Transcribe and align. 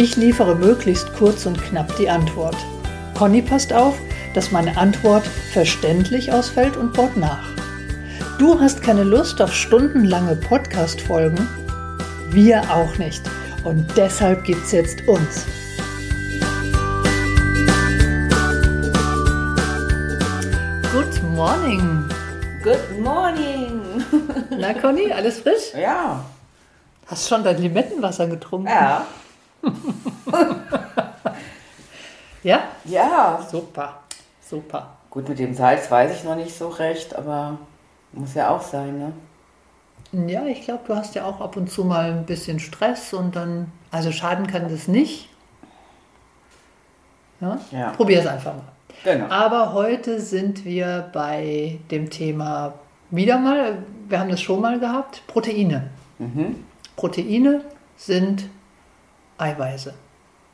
Ich 0.00 0.14
liefere 0.14 0.54
möglichst 0.54 1.12
kurz 1.14 1.44
und 1.44 1.60
knapp 1.60 1.96
die 1.96 2.08
Antwort. 2.08 2.54
Conny 3.16 3.42
passt 3.42 3.72
auf, 3.72 3.98
dass 4.32 4.52
meine 4.52 4.76
Antwort 4.76 5.26
verständlich 5.26 6.32
ausfällt 6.32 6.76
und 6.76 6.92
baut 6.92 7.16
nach. 7.16 7.48
Du 8.38 8.60
hast 8.60 8.80
keine 8.80 9.02
Lust 9.02 9.42
auf 9.42 9.52
stundenlange 9.52 10.36
Podcast-Folgen? 10.36 11.48
Wir 12.30 12.62
auch 12.72 12.96
nicht. 12.98 13.22
Und 13.64 13.88
deshalb 13.96 14.44
gibt's 14.44 14.70
jetzt 14.70 15.00
uns. 15.08 15.46
Good 20.92 21.22
morning. 21.34 22.08
Good 22.62 23.00
morning. 23.00 23.80
Na 24.56 24.74
Conny, 24.74 25.12
alles 25.12 25.40
frisch? 25.40 25.74
Ja. 25.76 26.24
Hast 27.08 27.28
schon 27.28 27.42
dein 27.42 27.60
Limettenwasser 27.60 28.28
getrunken? 28.28 28.68
Ja. 28.68 29.04
Ja? 32.42 32.62
Ja. 32.84 33.46
Super, 33.50 34.00
super. 34.40 34.96
Gut, 35.10 35.28
mit 35.28 35.38
dem 35.38 35.54
Salz 35.54 35.90
weiß 35.90 36.16
ich 36.16 36.24
noch 36.24 36.36
nicht 36.36 36.56
so 36.56 36.68
recht, 36.68 37.14
aber 37.16 37.58
muss 38.12 38.34
ja 38.34 38.50
auch 38.50 38.62
sein, 38.62 38.98
ne? 38.98 39.12
Ja, 40.30 40.46
ich 40.46 40.62
glaube, 40.62 40.84
du 40.86 40.96
hast 40.96 41.14
ja 41.14 41.24
auch 41.26 41.40
ab 41.40 41.56
und 41.56 41.70
zu 41.70 41.84
mal 41.84 42.10
ein 42.10 42.24
bisschen 42.24 42.60
Stress 42.60 43.12
und 43.12 43.36
dann, 43.36 43.70
also 43.90 44.12
schaden 44.12 44.46
kann 44.46 44.70
das 44.70 44.88
nicht. 44.88 45.28
Ja? 47.40 47.58
Ja. 47.70 47.90
Probier 47.90 48.20
es 48.20 48.26
einfach 48.26 48.54
mal. 48.54 48.72
Genau. 49.04 49.26
Aber 49.26 49.74
heute 49.74 50.20
sind 50.20 50.64
wir 50.64 51.10
bei 51.12 51.78
dem 51.90 52.08
Thema 52.08 52.74
wieder 53.10 53.38
mal, 53.38 53.82
wir 54.08 54.18
haben 54.18 54.30
das 54.30 54.40
schon 54.40 54.60
mal 54.60 54.80
gehabt, 54.80 55.22
Proteine. 55.26 55.90
Mhm. 56.18 56.64
Proteine 56.96 57.62
sind 57.96 58.48
Eiweiße. 59.38 59.94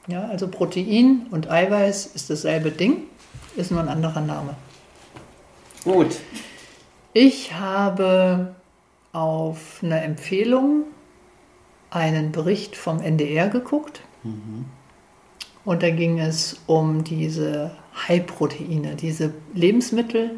Ja, 0.07 0.29
also 0.29 0.49
Protein 0.49 1.27
und 1.31 1.51
Eiweiß 1.51 2.07
ist 2.07 2.31
dasselbe 2.31 2.71
Ding, 2.71 3.05
ist 3.57 3.71
nur 3.71 3.81
ein 3.81 3.89
anderer 3.89 4.21
Name. 4.21 4.55
Gut. 5.85 6.21
Ich 7.13 7.55
habe 7.55 8.55
auf 9.13 9.81
eine 9.83 10.01
Empfehlung 10.03 10.85
einen 11.91 12.33
Bericht 12.33 12.77
vom 12.77 13.01
NDR 13.01 13.49
geguckt. 13.49 14.01
Und 15.65 15.83
da 15.83 15.91
ging 15.91 16.19
es 16.19 16.57
um 16.67 17.05
diese 17.05 17.71
High-Proteine, 18.09 18.97
diese 18.97 19.33
Lebensmittel, 19.55 20.33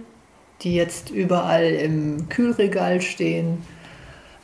die 0.62 0.74
jetzt 0.74 1.10
überall 1.10 1.64
im 1.64 2.28
Kühlregal 2.28 3.00
stehen. 3.00 3.62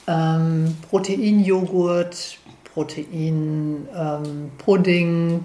Ähm, 0.07 0.77
Proteinjoghurt, 0.89 2.39
Protein, 2.75 3.89
ähm, 3.95 4.51
Pudding, 4.59 5.45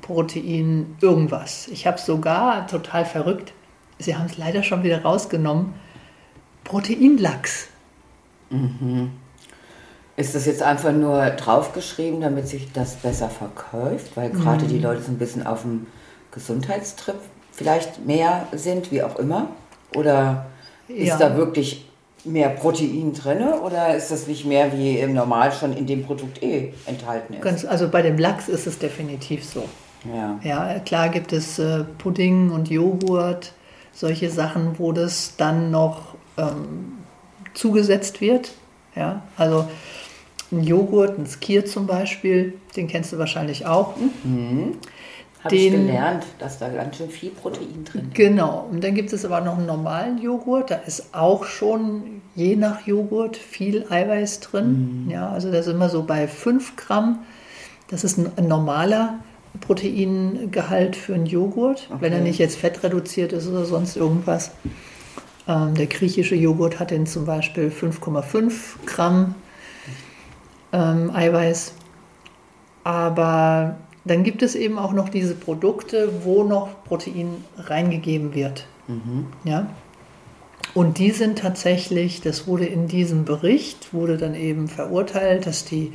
Protein, 0.00 0.96
irgendwas. 1.00 1.68
Ich 1.68 1.86
habe 1.86 1.98
sogar, 1.98 2.66
total 2.66 3.04
verrückt, 3.04 3.52
sie 3.98 4.16
haben 4.16 4.26
es 4.26 4.38
leider 4.38 4.62
schon 4.62 4.82
wieder 4.82 5.02
rausgenommen, 5.02 5.74
Proteinlachs. 6.64 7.68
Ist 10.16 10.34
das 10.34 10.46
jetzt 10.46 10.62
einfach 10.62 10.92
nur 10.92 11.24
draufgeschrieben, 11.30 12.20
damit 12.20 12.48
sich 12.48 12.70
das 12.72 12.96
besser 12.96 13.28
verkauft? 13.28 14.12
Weil 14.16 14.30
gerade 14.30 14.66
die 14.66 14.78
Leute 14.78 15.02
so 15.02 15.10
ein 15.12 15.18
bisschen 15.18 15.46
auf 15.46 15.62
dem 15.62 15.86
Gesundheitstrip 16.32 17.16
vielleicht 17.50 18.06
mehr 18.06 18.46
sind, 18.52 18.90
wie 18.90 19.02
auch 19.02 19.16
immer? 19.18 19.48
Oder 19.94 20.46
ist 20.88 21.08
Ja. 21.08 21.18
da 21.18 21.36
wirklich 21.36 21.88
mehr 22.24 22.50
Protein 22.50 23.12
drin? 23.12 23.42
Oder 23.64 23.94
ist 23.96 24.10
das 24.10 24.26
nicht 24.26 24.44
mehr 24.44 24.72
wie 24.76 24.98
im 24.98 25.14
Normal 25.14 25.52
schon 25.52 25.76
in 25.76 25.86
dem 25.86 26.04
Produkt 26.04 26.42
eh 26.42 26.72
enthalten 26.86 27.34
ist? 27.34 27.42
Ganz, 27.42 27.64
also 27.64 27.88
bei 27.88 28.02
dem 28.02 28.18
Lachs 28.18 28.48
ist 28.48 28.66
es 28.66 28.78
definitiv 28.78 29.44
so. 29.44 29.64
Ja. 30.12 30.38
Ja, 30.42 30.78
klar 30.80 31.08
gibt 31.08 31.32
es 31.32 31.58
äh, 31.58 31.84
Pudding 31.98 32.50
und 32.50 32.68
Joghurt, 32.68 33.52
solche 33.92 34.30
Sachen, 34.30 34.78
wo 34.78 34.92
das 34.92 35.36
dann 35.36 35.70
noch 35.70 36.14
ähm, 36.36 36.98
zugesetzt 37.54 38.20
wird. 38.20 38.52
Ja, 38.96 39.22
also 39.36 39.68
ein 40.50 40.64
Joghurt, 40.64 41.18
ein 41.18 41.26
Skier 41.26 41.64
zum 41.64 41.86
Beispiel, 41.86 42.54
den 42.76 42.88
kennst 42.88 43.12
du 43.12 43.18
wahrscheinlich 43.18 43.64
auch. 43.66 43.94
Habe 45.44 45.56
ich 45.56 45.70
gelernt, 45.72 46.24
dass 46.38 46.58
da 46.58 46.68
ganz 46.68 46.96
schön 46.96 47.10
viel 47.10 47.30
Protein 47.30 47.84
drin 47.84 48.02
ist. 48.08 48.14
Genau. 48.14 48.68
Und 48.70 48.84
dann 48.84 48.94
gibt 48.94 49.12
es 49.12 49.24
aber 49.24 49.40
noch 49.40 49.58
einen 49.58 49.66
normalen 49.66 50.18
Joghurt. 50.18 50.70
Da 50.70 50.76
ist 50.76 51.14
auch 51.14 51.44
schon 51.44 52.22
je 52.34 52.54
nach 52.56 52.86
Joghurt 52.86 53.36
viel 53.36 53.84
Eiweiß 53.90 54.40
drin. 54.40 55.08
Ja, 55.10 55.30
also 55.30 55.50
das 55.50 55.66
ist 55.66 55.72
immer 55.74 55.88
so 55.88 56.04
bei 56.04 56.28
5 56.28 56.76
Gramm. 56.76 57.20
Das 57.88 58.04
ist 58.04 58.18
ein, 58.18 58.46
normaler 58.46 59.18
Proteingehalt 59.60 60.96
für 60.96 61.14
einen 61.14 61.26
Joghurt, 61.26 61.88
wenn 62.00 62.12
er 62.12 62.18
Okay. 62.20 62.28
nicht 62.28 62.38
jetzt 62.38 62.56
fettreduziert 62.56 63.32
ist 63.32 63.48
oder 63.48 63.64
sonst 63.64 63.96
irgendwas. 63.96 64.52
Ähm, 65.48 65.74
der 65.74 65.86
griechische 65.86 66.36
Joghurt 66.36 66.78
hat 66.78 66.90
den 66.90 67.06
zum 67.06 67.26
Beispiel 67.26 67.68
5,5 67.68 68.52
Gramm 68.86 69.34
ähm, 70.72 71.10
Eiweiß. 71.14 71.74
Aber 72.84 73.76
dann 74.04 74.24
gibt 74.24 74.42
es 74.42 74.54
eben 74.54 74.78
auch 74.78 74.92
noch 74.92 75.08
diese 75.08 75.34
Produkte, 75.34 76.24
wo 76.24 76.42
noch 76.44 76.84
Protein 76.84 77.44
reingegeben 77.56 78.34
wird. 78.34 78.66
Ja? 79.44 79.68
Und 80.74 80.98
die 80.98 81.10
sind 81.10 81.38
tatsächlich, 81.38 82.20
das 82.20 82.46
wurde 82.46 82.64
in 82.66 82.88
diesem 82.88 83.24
Bericht, 83.24 83.92
wurde 83.92 84.16
dann 84.16 84.34
eben 84.34 84.68
verurteilt, 84.68 85.46
dass 85.46 85.64
die 85.64 85.92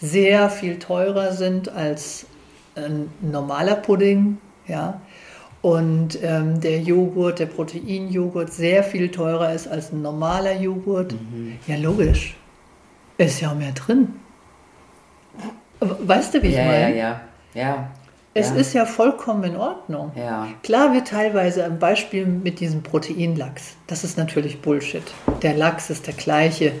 sehr 0.00 0.50
viel 0.50 0.78
teurer 0.78 1.32
sind 1.32 1.68
als 1.68 2.26
ein 2.74 3.10
normaler 3.20 3.76
Pudding. 3.76 4.38
Ja? 4.66 5.00
Und 5.62 6.18
ähm, 6.22 6.60
der 6.60 6.80
Joghurt, 6.80 7.38
der 7.38 7.46
Proteinjoghurt, 7.46 8.52
sehr 8.52 8.82
viel 8.82 9.10
teurer 9.10 9.52
ist 9.52 9.68
als 9.68 9.92
ein 9.92 10.02
normaler 10.02 10.54
Joghurt. 10.60 11.14
Ja, 11.66 11.76
logisch. 11.76 12.36
Ist 13.16 13.40
ja 13.40 13.54
mehr 13.54 13.72
drin. 13.72 14.08
Weißt 15.80 16.34
du, 16.34 16.42
wie 16.42 16.48
ich 16.48 16.54
Ja, 16.56 16.62
ja, 16.62 16.68
meine? 16.68 16.96
ja. 16.96 17.08
Ja. 17.08 17.20
Es 18.36 18.50
ja. 18.50 18.56
ist 18.56 18.72
ja 18.74 18.84
vollkommen 18.84 19.44
in 19.44 19.56
Ordnung. 19.56 20.10
Ja. 20.16 20.48
Klar 20.62 20.92
wird 20.92 21.08
teilweise 21.08 21.64
ein 21.64 21.78
Beispiel 21.78 22.26
mit 22.26 22.58
diesem 22.58 22.82
Proteinlachs. 22.82 23.76
Das 23.86 24.02
ist 24.02 24.18
natürlich 24.18 24.60
Bullshit. 24.60 25.04
Der 25.42 25.54
Lachs 25.54 25.88
ist 25.90 26.06
der 26.08 26.14
gleiche. 26.14 26.72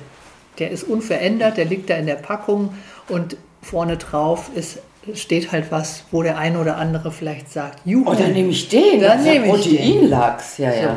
Der 0.58 0.70
ist 0.70 0.84
unverändert, 0.84 1.56
der 1.56 1.64
liegt 1.64 1.90
da 1.90 1.94
in 1.96 2.06
der 2.06 2.14
Packung 2.16 2.74
und 3.08 3.36
vorne 3.62 3.96
drauf 3.96 4.50
ist, 4.54 4.78
steht 5.14 5.52
halt 5.52 5.70
was, 5.70 6.04
wo 6.10 6.22
der 6.22 6.38
eine 6.38 6.60
oder 6.60 6.76
andere 6.76 7.10
vielleicht 7.12 7.50
sagt, 7.52 7.80
Juhu. 7.84 8.10
Oh, 8.10 8.14
dann 8.14 8.32
nehme 8.32 8.50
ich 8.50 8.68
den. 8.68 9.00
Dann 9.00 9.24
ja 9.24 9.32
nehme 9.32 9.56
ich 9.56 9.64
den. 9.64 9.76
Proteinlachs. 9.76 10.58
Ja, 10.58 10.72
So. 10.72 10.78
ja. 10.80 10.96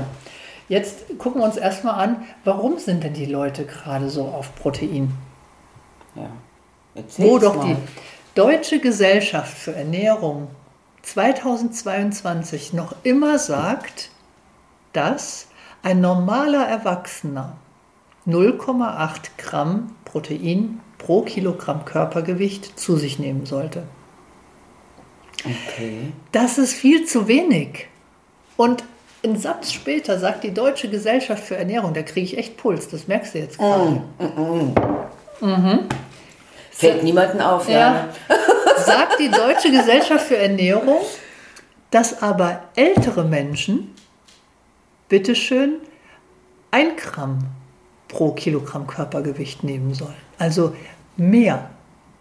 Jetzt 0.69 1.17
gucken 1.17 1.41
wir 1.41 1.45
uns 1.45 1.55
erstmal 1.57 2.03
an, 2.03 2.25
warum 2.43 2.77
sind 2.77 3.03
denn 3.03 3.13
die 3.13 3.25
Leute 3.25 3.65
gerade 3.65 4.09
so 4.09 4.23
auf 4.25 4.53
Protein? 4.55 5.11
ja. 6.15 6.23
Wo 6.93 7.01
Erzähl's 7.01 7.43
doch 7.43 7.55
mal. 7.55 7.65
die 7.67 7.75
Deutsche 8.37 8.79
Gesellschaft 8.79 9.57
für 9.57 9.73
Ernährung 9.73 10.49
2022 11.01 12.71
noch 12.71 12.93
immer 13.01 13.39
sagt, 13.39 14.11
dass 14.93 15.47
ein 15.81 16.01
normaler 16.01 16.67
Erwachsener 16.67 17.57
0,8 18.27 19.31
Gramm 19.39 19.95
Protein 20.05 20.81
pro 20.99 21.23
Kilogramm 21.23 21.83
Körpergewicht 21.83 22.79
zu 22.79 22.95
sich 22.95 23.17
nehmen 23.17 23.47
sollte. 23.47 23.87
Okay. 25.39 26.13
Das 26.31 26.59
ist 26.59 26.73
viel 26.73 27.05
zu 27.05 27.27
wenig. 27.27 27.87
Und 28.55 28.83
einen 29.23 29.39
Satz 29.39 29.71
später 29.71 30.19
sagt 30.19 30.43
die 30.43 30.53
Deutsche 30.53 30.91
Gesellschaft 30.91 31.43
für 31.43 31.57
Ernährung, 31.57 31.95
da 31.95 32.03
kriege 32.03 32.27
ich 32.27 32.37
echt 32.37 32.55
Puls, 32.57 32.87
das 32.87 33.07
merkst 33.07 33.33
du 33.33 33.39
jetzt 33.39 33.57
gerade. 33.57 34.03
Fällt 36.77 37.03
niemanden 37.03 37.41
auf, 37.41 37.67
ja. 37.67 37.79
Ja, 37.79 38.07
sagt 38.77 39.19
die 39.19 39.29
Deutsche 39.29 39.71
Gesellschaft 39.71 40.25
für 40.27 40.37
Ernährung, 40.37 40.99
dass 41.91 42.21
aber 42.21 42.63
ältere 42.75 43.23
Menschen, 43.23 43.95
bitteschön, 45.09 45.75
ein 46.71 46.95
Gramm 46.97 47.39
pro 48.07 48.31
Kilogramm 48.33 48.85
Körpergewicht 48.87 49.63
nehmen 49.63 49.93
sollen. 49.93 50.13
Also 50.37 50.75
mehr, 51.15 51.69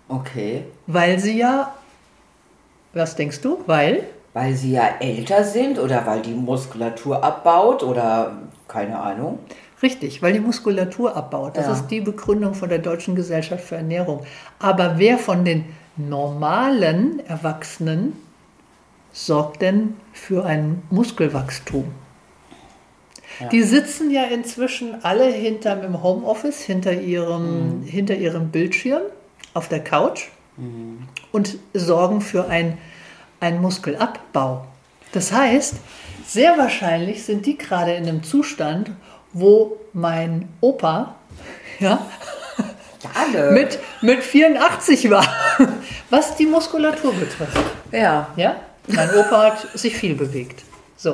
Okay. 0.09 0.65
weil 0.87 1.19
sie 1.19 1.39
ja 1.39 1.75
Was 2.95 3.15
denkst 3.17 3.41
du? 3.43 3.63
Weil? 3.67 4.05
Weil 4.33 4.55
sie 4.55 4.73
ja 4.73 4.89
älter 5.01 5.45
sind 5.45 5.79
oder 5.79 6.07
weil 6.07 6.23
die 6.23 6.33
Muskulatur 6.33 7.23
abbaut 7.23 7.83
oder 7.83 8.33
keine 8.69 8.99
Ahnung. 8.99 9.39
Richtig, 9.83 10.23
weil 10.23 10.33
die 10.33 10.41
Muskulatur 10.41 11.17
abbaut. 11.17 11.57
Das 11.57 11.67
Ja. 11.67 11.73
ist 11.75 11.89
die 11.89 12.01
Begründung 12.01 12.55
von 12.55 12.69
der 12.69 12.79
Deutschen 12.79 13.15
Gesellschaft 13.15 13.65
für 13.65 13.77
Ernährung. 13.77 14.25
Aber 14.59 14.99
wer 14.99 15.19
von 15.19 15.45
den 15.45 15.67
normalen 15.97 17.21
Erwachsenen 17.27 18.15
sorgt 19.13 19.63
denn 19.63 19.95
für 20.13 20.45
ein 20.47 20.83
Muskelwachstum? 20.91 21.85
Die 23.53 23.63
sitzen 23.63 24.11
ja 24.11 24.25
inzwischen 24.25 25.05
alle 25.05 25.27
hinterm 25.27 25.83
im 25.83 26.03
Homeoffice, 26.03 26.63
hinter 26.63 26.93
ihrem, 26.95 27.83
hinter 27.85 28.15
ihrem 28.15 28.49
Bildschirm 28.49 29.03
auf 29.53 29.69
der 29.69 29.81
Couch 29.85 30.29
und 31.33 31.59
sorgen 31.75 32.23
für 32.23 32.49
ein, 32.49 32.79
einen 33.41 33.61
Muskelabbau. 33.61 34.65
Das 35.13 35.33
heißt, 35.33 35.75
sehr 36.27 36.57
wahrscheinlich 36.57 37.25
sind 37.25 37.45
die 37.45 37.59
gerade 37.59 37.93
in 37.95 38.09
einem 38.09 38.23
Zustand, 38.23 38.91
wo 39.39 39.77
mein 39.93 40.49
Opa 40.61 41.15
ja, 41.79 41.99
Alle. 43.15 43.53
mit, 43.53 43.79
mit 44.03 44.23
84 44.23 45.11
war, 45.11 45.27
was 46.11 46.37
die 46.37 46.47
Muskulatur 46.47 47.13
betrifft. 47.15 47.59
ja. 47.93 48.29
Ja? 48.37 48.57
Mein 48.89 49.11
Opa 49.17 49.43
hat 49.47 49.67
sich 49.79 49.97
viel 49.97 50.15
bewegt. 50.15 50.63
So. 50.97 51.13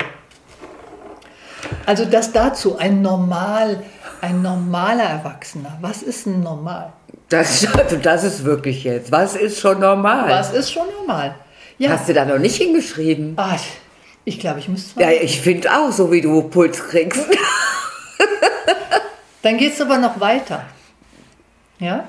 Also 1.87 2.05
das 2.05 2.31
dazu, 2.33 2.77
ein 2.77 3.01
normal, 3.03 3.83
ein 4.21 4.43
normaler 4.43 5.05
Erwachsener. 5.05 5.79
Was 5.81 6.03
ist 6.03 6.27
ein 6.27 6.43
normal? 6.43 6.93
Das, 7.31 7.67
also 7.75 7.97
das 7.97 8.25
ist 8.25 8.45
wirklich 8.45 8.85
jetzt. 8.85 9.11
Was 9.11 9.35
ist 9.37 9.59
schon 9.59 9.81
normal? 9.81 10.29
Was 10.29 10.53
ist 10.53 10.71
schon 10.71 10.87
normal? 10.99 11.35
Ja. 11.79 11.91
Hast 11.93 12.09
du 12.09 12.13
da 12.15 12.25
noch 12.27 12.39
nicht 12.39 12.57
hingeschrieben? 12.57 13.35
Ah, 13.37 13.57
ich- 14.25 14.39
glaube, 14.39 14.59
ich 14.61 14.69
müsste 14.69 15.01
Ja, 15.01 15.11
ich 15.11 15.41
finde 15.41 15.69
auch, 15.75 15.91
so 15.91 16.13
wie 16.13 16.21
du 16.21 16.43
Puls 16.43 16.79
kriegst. 16.89 17.27
Dann 19.43 19.59
geht 19.59 19.73
es 19.75 19.81
aber 19.81 19.99
noch 19.99 20.21
weiter. 20.21 20.65
Ja? 21.79 22.09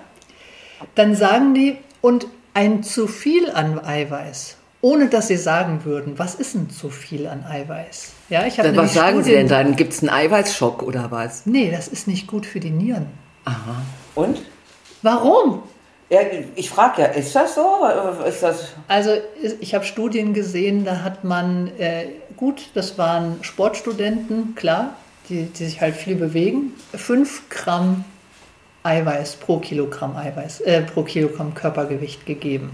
Dann 0.95 1.15
sagen 1.15 1.54
die, 1.54 1.77
und 2.01 2.27
ein 2.54 2.83
zu 2.83 3.07
viel 3.07 3.50
an 3.50 3.83
Eiweiß, 3.83 4.57
ohne 4.81 5.07
dass 5.07 5.30
sie 5.30 5.38
sagen 5.38 5.86
würden, 5.86 6.19
was 6.19 6.36
ist 6.36 6.54
denn 6.54 6.69
zu 6.69 6.89
viel 6.89 7.25
an 7.27 7.44
Eiweiß? 7.45 8.12
Ja, 8.30 8.45
ich 8.45 8.60
habe 8.60 8.75
Was 8.75 8.94
sagen 8.94 9.24
sie 9.24 9.31
Studien- 9.31 9.48
denn 9.48 9.68
dann? 9.68 9.75
Gibt 9.75 9.94
es 9.94 10.01
einen 10.01 10.10
Eiweißschock 10.10 10.83
oder 10.83 11.10
was? 11.10 11.45
Nee, 11.45 11.71
das 11.71 11.88
ist 11.88 12.07
nicht 12.07 12.27
gut 12.27 12.45
für 12.45 12.60
die 12.60 12.69
Nieren. 12.69 13.07
Aha. 13.45 13.81
Und? 14.15 14.42
Warum? 15.01 15.63
Ja, 16.10 16.19
ich 16.56 16.69
frage 16.69 17.01
ja, 17.01 17.07
ist 17.07 17.36
das 17.36 17.56
so? 17.56 17.80
Ist 18.27 18.44
das. 18.44 18.74
Also 18.88 19.12
ich 19.60 19.74
habe 19.74 19.83
Studien 19.86 20.33
gesehen, 20.36 20.86
da 20.86 21.01
hat 21.01 21.24
man, 21.24 21.71
äh, 21.80 22.06
gut, 22.38 22.69
das 22.75 22.98
waren 23.00 23.39
Sportstudenten, 23.42 24.54
klar, 24.56 24.95
die, 25.30 25.46
die 25.46 25.66
sich 25.66 25.81
halt 25.81 25.96
viel 25.96 26.16
bewegen, 26.16 26.74
5 26.94 27.50
Gramm 27.50 28.06
Eiweiß 28.84 29.38
pro 29.38 29.60
Kilogramm 29.60 30.16
Eiweiß, 30.16 30.62
äh, 30.62 30.81
pro 30.81 31.04
Kilogramm 31.04 31.54
Körpergewicht 31.54 32.25
gegeben. 32.25 32.72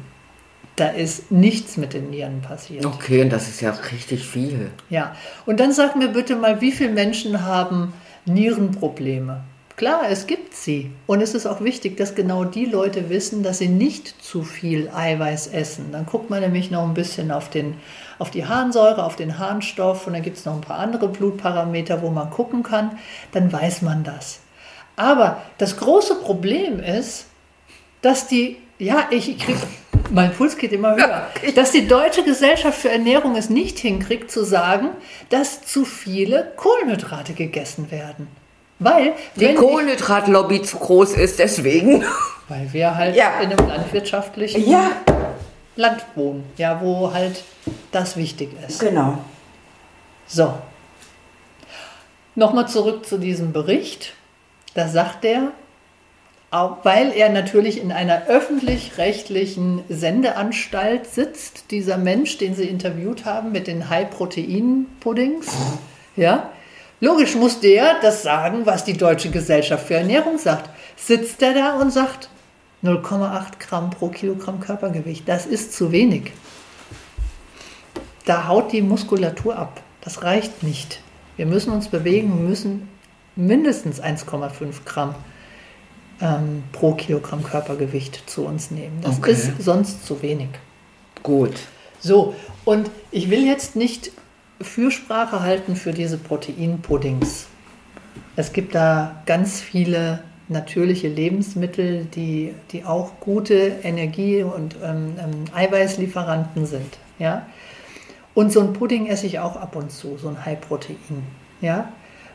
Da 0.75 0.87
ist 0.87 1.31
nichts 1.31 1.77
mit 1.77 1.93
den 1.93 2.09
Nieren 2.09 2.41
passiert. 2.41 2.85
Okay, 2.85 3.21
und 3.21 3.29
das 3.31 3.49
ist 3.49 3.61
ja 3.61 3.71
richtig 3.71 4.25
viel. 4.25 4.71
Ja, 4.89 5.15
und 5.45 5.59
dann 5.59 5.73
sag 5.73 5.95
mir 5.95 6.07
bitte 6.07 6.35
mal, 6.35 6.61
wie 6.61 6.71
viele 6.71 6.91
Menschen 6.91 7.43
haben 7.43 7.93
Nierenprobleme? 8.25 9.41
Klar, 9.79 10.09
es 10.09 10.27
gibt 10.27 10.55
sie. 10.55 10.91
Und 11.07 11.21
es 11.21 11.33
ist 11.33 11.45
auch 11.45 11.61
wichtig, 11.61 11.95
dass 11.95 12.13
genau 12.13 12.43
die 12.43 12.65
Leute 12.65 13.09
wissen, 13.09 13.43
dass 13.43 13.59
sie 13.59 13.69
nicht 13.69 14.21
zu 14.21 14.43
viel 14.43 14.89
Eiweiß 14.93 15.47
essen. 15.47 15.93
Dann 15.93 16.05
guckt 16.05 16.29
man 16.29 16.41
nämlich 16.41 16.69
noch 16.69 16.83
ein 16.83 16.93
bisschen 16.93 17.31
auf, 17.31 17.49
den, 17.49 17.75
auf 18.17 18.29
die 18.29 18.45
Harnsäure, 18.45 19.05
auf 19.05 19.15
den 19.15 19.39
Harnstoff 19.39 20.05
und 20.05 20.11
dann 20.11 20.21
gibt 20.21 20.35
es 20.35 20.43
noch 20.43 20.55
ein 20.55 20.59
paar 20.59 20.79
andere 20.79 21.07
Blutparameter, 21.07 22.01
wo 22.01 22.09
man 22.09 22.29
gucken 22.29 22.61
kann. 22.61 22.99
Dann 23.31 23.53
weiß 23.53 23.81
man 23.81 24.03
das. 24.03 24.41
Aber 24.97 25.41
das 25.59 25.77
große 25.77 26.15
Problem 26.15 26.81
ist, 26.81 27.27
dass 28.01 28.27
die, 28.27 28.57
ja, 28.79 29.07
ich 29.11 29.37
krieg, 29.37 29.55
mein 30.11 30.33
Puls 30.33 30.57
geht 30.57 30.73
immer 30.73 30.97
höher, 30.97 31.25
dass 31.55 31.71
die 31.71 31.87
Deutsche 31.87 32.23
Gesellschaft 32.23 32.81
für 32.81 32.89
Ernährung 32.89 33.37
es 33.37 33.49
nicht 33.49 33.79
hinkriegt 33.79 34.29
zu 34.29 34.43
sagen, 34.43 34.89
dass 35.29 35.61
zu 35.61 35.85
viele 35.85 36.51
Kohlenhydrate 36.57 37.31
gegessen 37.31 37.91
werden. 37.91 38.27
Weil, 38.79 39.13
Die 39.35 39.53
Kohlenhydratlobby 39.55 40.61
zu 40.61 40.77
groß 40.77 41.13
ist, 41.13 41.39
deswegen. 41.39 42.03
weil 42.47 42.71
wir 42.71 42.95
halt 42.95 43.15
Ja. 43.15 43.39
in 43.41 43.51
einem 43.51 43.67
landwirtschaftlichen 43.67 44.69
Ja, 44.69 44.91
Land 45.75 46.05
wohnen, 46.15 46.43
ja, 46.57 46.79
wo 46.81 47.13
halt 47.13 47.43
das 47.91 48.15
wichtig 48.17 48.49
ist. 48.67 48.79
genau. 48.79 49.17
So. 50.27 50.53
Nochmal 52.35 52.67
zurück 52.67 53.05
zu 53.05 53.17
diesem 53.17 53.51
Bericht. 53.51 54.13
Da 54.75 54.87
sagt 54.87 55.25
er, 55.25 55.51
auch 56.51 56.77
weil 56.83 57.11
er 57.11 57.29
natürlich 57.29 57.81
in 57.81 57.91
einer 57.91 58.27
öffentlich-rechtlichen 58.27 59.83
Sendeanstalt 59.89 61.05
sitzt, 61.05 61.71
dieser 61.71 61.97
Mensch, 61.97 62.37
den 62.37 62.55
sie 62.55 62.63
interviewt 62.67 63.25
haben 63.25 63.51
mit 63.51 63.67
den 63.67 63.89
High-Protein-Puddings, 63.89 65.47
ja, 66.15 66.49
logisch 67.01 67.35
muss 67.35 67.59
der 67.59 67.99
das 68.01 68.23
sagen, 68.23 68.65
was 68.65 68.83
die 68.83 68.97
Deutsche 68.97 69.29
Gesellschaft 69.31 69.87
für 69.87 69.95
Ernährung 69.95 70.37
sagt. 70.37 70.69
Sitzt 70.97 71.41
er 71.41 71.53
da 71.53 71.75
und 71.79 71.91
sagt 71.91 72.29
0,8 72.83 73.59
Gramm 73.59 73.89
pro 73.89 74.09
Kilogramm 74.09 74.59
Körpergewicht, 74.59 75.27
das 75.27 75.45
ist 75.45 75.73
zu 75.73 75.91
wenig. 75.91 76.31
Da 78.25 78.47
haut 78.47 78.71
die 78.71 78.81
Muskulatur 78.81 79.57
ab. 79.57 79.81
Das 80.01 80.23
reicht 80.23 80.63
nicht. 80.63 81.01
Wir 81.35 81.45
müssen 81.45 81.71
uns 81.71 81.87
bewegen, 81.87 82.37
wir 82.37 82.47
müssen 82.47 82.87
mindestens 83.35 84.01
1,5 84.01 84.83
Gramm 84.85 85.15
ähm, 86.21 86.63
pro 86.71 86.93
Kilogramm 86.93 87.43
Körpergewicht 87.43 88.29
zu 88.29 88.45
uns 88.45 88.71
nehmen. 88.71 88.99
Das 89.01 89.17
Okay. 89.17 89.31
ist 89.31 89.61
sonst 89.63 90.05
zu 90.05 90.21
wenig. 90.21 90.49
Gut. 91.23 91.53
So, 91.99 92.35
und 92.65 92.89
ich 93.11 93.29
will 93.29 93.45
jetzt 93.45 93.75
nicht 93.75 94.11
Fürsprache 94.61 95.41
halten 95.41 95.75
für 95.75 95.91
diese 95.91 96.17
Proteinpuddings. 96.17 97.47
Es 98.35 98.53
gibt 98.53 98.75
da 98.75 99.21
ganz 99.25 99.59
viele 99.61 100.21
natürliche 100.47 101.07
Lebensmittel, 101.07 102.05
die, 102.05 102.53
die 102.71 102.83
auch 102.83 103.19
gute 103.19 103.55
Energie- 103.83 104.43
und 104.43 104.75
ähm, 104.83 105.15
ähm, 105.19 105.45
Eiweißlieferanten 105.53 106.65
sind. 106.65 106.97
Ja? 107.19 107.45
Und 108.33 108.51
so 108.51 108.61
ein 108.61 108.73
Pudding 108.73 109.07
esse 109.07 109.27
ich 109.27 109.39
auch 109.39 109.55
ab 109.55 109.75
und 109.75 109.91
zu, 109.91 110.17
so 110.17 110.29
ein 110.29 110.45
High-Protein. 110.45 111.23
Ja? 111.61 111.91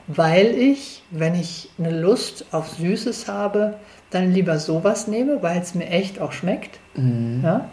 Weil 0.07 0.47
ich, 0.57 1.03
wenn 1.11 1.35
ich 1.35 1.71
eine 1.79 1.99
Lust 1.99 2.47
auf 2.53 2.69
Süßes 2.69 3.27
habe, 3.27 3.77
dann 4.11 4.33
lieber 4.33 4.59
sowas 4.59 5.09
nehme, 5.09 5.43
weil 5.43 5.61
es 5.61 5.75
mir 5.75 5.89
echt 5.89 6.21
auch 6.21 6.33
schmeckt. 6.33 6.79
Ja? 7.43 7.69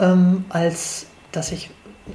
ähm, 0.00 0.44
als 0.48 1.06
dass 1.32 1.52
ich 1.52 1.70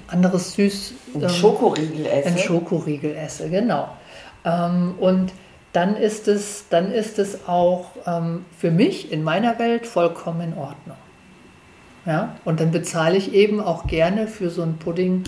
anderes 0.08 0.54
Süß, 0.54 0.94
Ein 1.16 1.22
ähm, 1.24 1.30
Schokoriegel 1.30 2.06
essen. 2.06 2.34
ein 2.34 2.38
Schokoriegel 2.38 3.16
esse, 3.16 3.50
genau. 3.50 3.90
Ähm, 4.46 4.96
und 5.00 5.32
dann 5.72 5.96
ist 5.96 6.28
es, 6.28 6.66
dann 6.70 6.92
ist 6.92 7.20
es 7.20 7.48
auch 7.48 7.92
ähm, 8.06 8.46
für 8.58 8.72
mich 8.72 9.12
in 9.12 9.24
meiner 9.24 9.58
Welt 9.60 9.88
vollkommen 9.88 10.42
in 10.42 10.58
Ordnung. 10.58 10.98
Ja? 12.06 12.36
Und 12.46 12.60
dann 12.60 12.72
bezahle 12.72 13.18
ich 13.18 13.34
eben 13.34 13.60
auch 13.60 13.88
gerne 13.88 14.28
für 14.28 14.50
so 14.50 14.62
einen 14.62 14.78
Pudding 14.78 15.24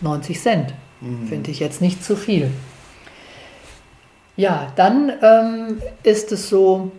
90 0.00 0.40
Cent. 0.40 0.74
Finde 1.28 1.50
ich 1.50 1.60
jetzt 1.60 1.82
nicht 1.82 2.02
zu 2.02 2.16
viel. 2.16 2.50
Ja, 4.34 4.72
dann 4.76 5.12
ähm, 5.22 5.82
ist 6.02 6.32
es 6.32 6.48
so, 6.48 6.90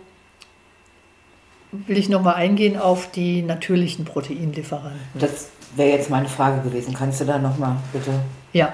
will 1.72 1.98
ich 1.98 2.08
nochmal 2.08 2.34
eingehen 2.34 2.76
auf 2.76 3.10
die 3.10 3.42
natürlichen 3.42 4.04
Proteinlieferanten. 4.04 5.00
Das 5.14 5.50
wäre 5.76 5.90
jetzt 5.90 6.10
meine 6.10 6.28
Frage 6.28 6.62
gewesen. 6.62 6.94
Kannst 6.94 7.20
du 7.20 7.24
da 7.24 7.38
nochmal 7.38 7.76
bitte? 7.92 8.12
Ja. 8.52 8.72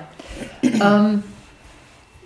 ähm, 0.63 1.23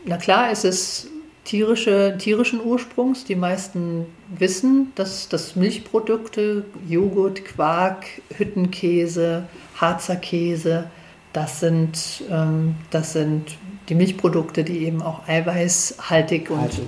na 0.05 0.17
klar, 0.17 0.51
es 0.51 0.65
ist 0.65 1.09
tierische, 1.45 2.17
tierischen 2.19 2.61
Ursprungs. 2.63 3.25
Die 3.25 3.35
meisten 3.35 4.07
wissen, 4.29 4.93
dass 4.95 5.29
das 5.29 5.57
Milchprodukte, 5.57 6.65
Joghurt, 6.87 7.45
Quark, 7.45 8.05
Hüttenkäse, 8.37 9.45
Harzer 9.77 10.17
Käse, 10.17 10.91
das 11.33 11.61
sind, 11.61 12.25
ähm, 12.31 12.75
das 12.91 13.13
sind 13.13 13.57
die 13.89 13.95
Milchprodukte, 13.95 14.65
die 14.65 14.87
eben 14.87 15.01
auch 15.01 15.27
eiweißhaltig 15.27 16.51
und, 16.51 16.61
Haltig, 16.61 16.85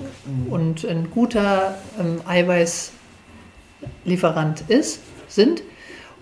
und 0.49 0.85
ein 0.85 1.09
guter 1.09 1.77
ähm, 1.99 2.21
Eiweißlieferant 4.05 4.63
ist, 4.67 4.99
sind. 5.27 5.63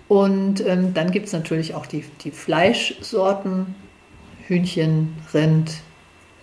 Und 0.08 0.66
ähm, 0.66 0.92
dann 0.94 1.12
gibt 1.12 1.26
es 1.26 1.32
natürlich 1.32 1.74
auch 1.74 1.86
die, 1.86 2.04
die 2.24 2.30
Fleischsorten, 2.30 3.74
Hühnchen, 4.46 5.16
Rind, 5.32 5.72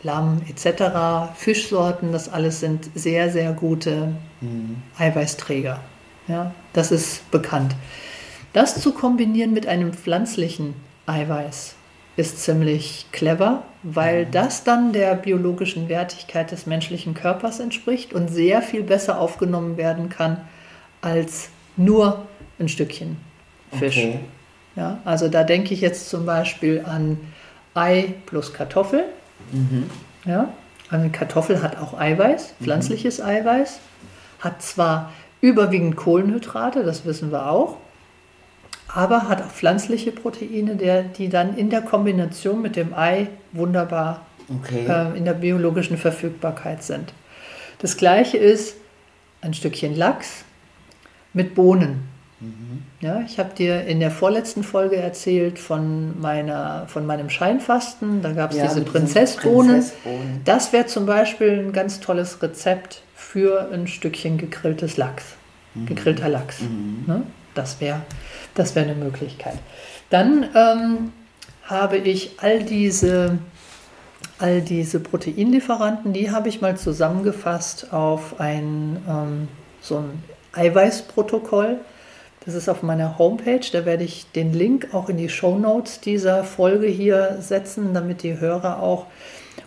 Lamm 0.03 0.41
etc., 0.48 1.34
Fischsorten, 1.36 2.12
das 2.12 2.29
alles 2.29 2.60
sind 2.60 2.89
sehr, 2.96 3.29
sehr 3.29 3.51
gute 3.51 4.13
Eiweißträger. 4.98 5.82
Ja, 6.27 6.53
das 6.74 6.91
ist 6.91 7.29
bekannt. 7.32 7.75
Das 8.53 8.79
zu 8.79 8.94
kombinieren 8.94 9.53
mit 9.53 9.67
einem 9.67 9.94
pflanzlichen 9.94 10.75
Eiweiß 11.08 11.75
ist 12.15 12.39
ziemlich 12.44 13.08
clever, 13.12 13.63
weil 13.84 14.25
das 14.25 14.63
dann 14.63 14.94
der 14.94 15.15
biologischen 15.15 15.89
Wertigkeit 15.89 16.51
des 16.51 16.65
menschlichen 16.65 17.13
Körpers 17.13 17.60
entspricht 17.60 18.13
und 18.13 18.29
sehr 18.29 18.62
viel 18.62 18.84
besser 18.84 19.20
aufgenommen 19.20 19.77
werden 19.77 20.10
kann 20.10 20.41
als 21.01 21.49
nur 21.75 22.27
ein 22.59 22.67
Stückchen 22.69 23.17
Fisch. 23.77 23.97
Okay. 23.97 24.19
Ja, 24.75 24.99
also 25.05 25.27
da 25.27 25.43
denke 25.43 25.73
ich 25.73 25.81
jetzt 25.81 26.09
zum 26.09 26.25
Beispiel 26.25 26.83
an 26.85 27.17
Ei 27.73 28.13
plus 28.25 28.53
Kartoffel. 28.53 29.05
Mhm. 29.51 29.89
Ja, 30.25 30.53
eine 30.89 31.09
Kartoffel 31.09 31.61
hat 31.61 31.77
auch 31.77 31.99
Eiweiß, 31.99 32.55
mhm. 32.59 32.63
pflanzliches 32.63 33.19
mhm. 33.19 33.25
Eiweiß, 33.25 33.79
hat 34.39 34.61
zwar 34.61 35.11
überwiegend 35.41 35.95
Kohlenhydrate, 35.95 36.83
das 36.83 37.05
wissen 37.05 37.31
wir 37.31 37.49
auch, 37.49 37.77
aber 38.87 39.27
hat 39.27 39.41
auch 39.41 39.51
pflanzliche 39.51 40.11
Proteine, 40.11 40.75
der, 40.75 41.03
die 41.03 41.29
dann 41.29 41.57
in 41.57 41.69
der 41.69 41.81
Kombination 41.81 42.61
mit 42.61 42.75
dem 42.75 42.93
Ei 42.93 43.27
wunderbar 43.51 44.25
okay. 44.49 44.85
äh, 44.87 45.17
in 45.17 45.25
der 45.25 45.33
biologischen 45.33 45.97
Verfügbarkeit 45.97 46.83
sind. 46.83 47.13
Das 47.79 47.97
gleiche 47.97 48.37
ist 48.37 48.75
ein 49.41 49.53
Stückchen 49.53 49.95
Lachs 49.95 50.45
mit 51.38 51.56
Bohnen. 51.56 52.03
Mhm. 52.39 52.84
Ja, 53.00 53.22
ich 53.25 53.39
habe 53.39 53.56
dir 53.56 53.86
in 53.86 54.00
der 54.00 54.12
vorletzten 54.12 54.63
Folge 54.63 54.98
erzählt 54.98 55.58
von, 55.58 56.20
meiner, 56.20 56.86
von 56.88 57.06
meinem 57.06 57.29
Scheinfasten. 57.29 58.22
Da 58.22 58.34
gab 58.34 58.51
es 58.51 58.58
ja, 58.58 58.67
diese 58.67 58.82
Prinzessbohnen. 58.82 59.72
Prinzessbohnen. 59.72 60.41
Das 60.44 60.74
wäre 60.74 60.88
zum 60.88 61.06
Beispiel 61.06 61.63
ein 61.65 61.72
ganz 61.72 62.00
tolles 62.00 62.41
Rezept 62.41 63.03
für 63.15 63.70
ein 63.72 63.88
Stückchen 63.88 64.38
gegrilltes 64.38 64.98
Lachs. 64.98 65.24
Mhm. 65.74 65.86
Gegrillter 65.86 66.27
Lachs. 66.27 66.62
Mhm. 66.62 67.03
Ne? 67.08 67.24
Das 67.53 67.79
wäre 67.79 68.01
das 68.58 68.75
wär 68.75 68.84
eine 68.84 68.96
Möglichkeit. 68.96 69.58
Dann 70.10 70.46
ähm, 70.56 71.12
habe 71.63 71.98
ich 71.98 72.32
all 72.41 72.63
diese, 72.63 73.38
all 74.39 74.62
diese 74.62 75.00
Proteinlieferanten, 75.00 76.13
die 76.13 76.32
habe 76.32 76.50
ich 76.50 76.62
mal 76.62 76.77
zusammengefasst 76.77 77.94
auf 77.94 78.39
ein, 78.39 78.98
ähm, 79.08 79.48
so 79.82 79.98
ein 79.98 80.24
Eiweißprotokoll. 80.57 81.79
Das 82.45 82.55
ist 82.55 82.69
auf 82.69 82.81
meiner 82.81 83.17
Homepage. 83.17 83.59
Da 83.71 83.85
werde 83.85 84.05
ich 84.05 84.25
den 84.31 84.53
Link 84.53 84.93
auch 84.93 85.09
in 85.09 85.17
die 85.17 85.29
Show 85.29 85.57
Notes 85.57 85.99
dieser 85.99 86.43
Folge 86.43 86.87
hier 86.87 87.37
setzen, 87.41 87.93
damit 87.93 88.23
die 88.23 88.39
Hörer 88.39 88.81
auch 88.81 89.07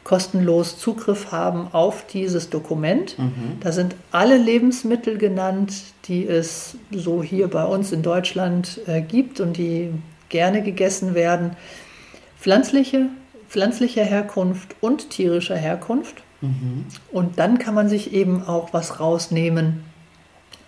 kostenlos 0.02 0.78
Zugriff 0.78 1.30
haben 1.30 1.68
auf 1.72 2.06
dieses 2.06 2.48
Dokument. 2.48 3.18
Mhm. 3.18 3.58
Da 3.60 3.72
sind 3.72 3.94
alle 4.12 4.38
Lebensmittel 4.38 5.18
genannt, 5.18 5.74
die 6.06 6.26
es 6.26 6.76
so 6.90 7.22
hier 7.22 7.48
bei 7.48 7.64
uns 7.64 7.92
in 7.92 8.02
Deutschland 8.02 8.80
äh, 8.86 9.02
gibt 9.02 9.40
und 9.40 9.56
die 9.58 9.90
gerne 10.30 10.62
gegessen 10.62 11.14
werden. 11.14 11.56
Pflanzliche, 12.38 13.06
pflanzlicher 13.48 14.04
Herkunft 14.04 14.74
und 14.80 15.10
tierischer 15.10 15.56
Herkunft. 15.56 16.22
Mhm. 16.40 16.86
Und 17.12 17.38
dann 17.38 17.58
kann 17.58 17.74
man 17.74 17.90
sich 17.90 18.14
eben 18.14 18.42
auch 18.42 18.72
was 18.72 19.00
rausnehmen 19.00 19.84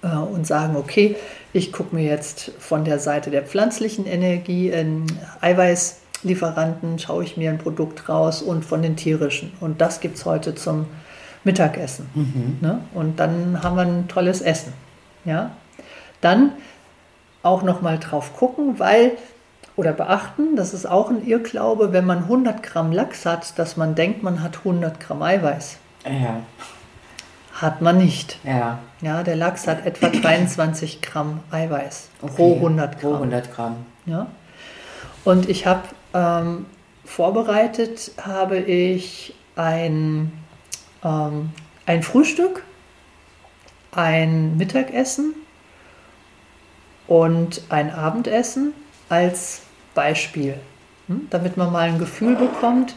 und 0.08 0.46
sagen, 0.46 0.76
okay, 0.76 1.16
ich 1.52 1.72
gucke 1.72 1.94
mir 1.94 2.04
jetzt 2.04 2.52
von 2.58 2.84
der 2.84 2.98
Seite 2.98 3.30
der 3.30 3.42
pflanzlichen 3.42 4.06
Energie, 4.06 4.70
äh, 4.70 4.84
Eiweiß, 5.40 5.98
Lieferanten 6.24 6.98
schaue 6.98 7.24
ich 7.24 7.36
mir 7.36 7.50
ein 7.50 7.58
Produkt 7.58 8.08
raus 8.08 8.42
und 8.42 8.64
von 8.64 8.82
den 8.82 8.96
tierischen. 8.96 9.52
Und 9.60 9.80
das 9.80 10.00
gibt 10.00 10.16
es 10.16 10.24
heute 10.24 10.54
zum 10.54 10.86
Mittagessen. 11.44 12.08
Mhm. 12.14 12.58
Ne? 12.60 12.80
Und 12.94 13.18
dann 13.18 13.62
haben 13.62 13.76
wir 13.76 13.82
ein 13.82 14.08
tolles 14.08 14.40
Essen. 14.40 14.72
Ja? 15.24 15.50
Dann 16.20 16.52
auch 17.42 17.62
nochmal 17.62 17.98
drauf 17.98 18.36
gucken, 18.36 18.78
weil 18.78 19.12
oder 19.74 19.92
beachten, 19.92 20.54
das 20.54 20.74
ist 20.74 20.86
auch 20.86 21.10
ein 21.10 21.26
Irrglaube, 21.26 21.92
wenn 21.92 22.04
man 22.04 22.18
100 22.18 22.62
Gramm 22.62 22.92
Lachs 22.92 23.24
hat, 23.24 23.58
dass 23.58 23.76
man 23.76 23.94
denkt, 23.94 24.22
man 24.22 24.42
hat 24.42 24.58
100 24.58 25.00
Gramm 25.00 25.22
Eiweiß. 25.22 25.78
Ja. 26.04 26.42
Hat 27.62 27.80
man 27.80 27.96
nicht. 27.96 28.38
Ja. 28.42 28.80
Ja, 29.00 29.22
der 29.22 29.36
Lachs 29.36 29.68
hat 29.68 29.86
etwa 29.86 30.08
23 30.22 31.00
Gramm 31.00 31.40
Eiweiß 31.52 32.08
okay. 32.20 32.32
pro 32.34 32.56
100 32.56 33.00
Gramm. 33.00 33.10
Pro 33.10 33.14
100 33.14 33.54
Gramm. 33.54 33.76
Ja. 34.04 34.26
Und 35.24 35.48
ich 35.48 35.64
habe 35.64 35.82
ähm, 36.12 36.66
vorbereitet 37.04 38.10
habe 38.20 38.58
ich 38.58 39.34
ein, 39.54 40.32
ähm, 41.04 41.50
ein 41.86 42.02
Frühstück, 42.02 42.64
ein 43.92 44.56
Mittagessen 44.56 45.34
und 47.06 47.62
ein 47.68 47.94
Abendessen 47.94 48.72
als 49.08 49.62
Beispiel, 49.94 50.58
hm? 51.06 51.28
damit 51.30 51.56
man 51.56 51.70
mal 51.70 51.88
ein 51.88 51.98
Gefühl 51.98 52.34
bekommt, 52.34 52.96